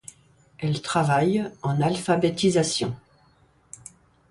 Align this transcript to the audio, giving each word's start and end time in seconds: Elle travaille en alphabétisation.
Elle 0.57 0.81
travaille 0.81 1.47
en 1.61 1.79
alphabétisation. 1.79 2.95